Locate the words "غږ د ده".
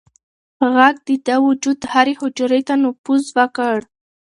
0.75-1.35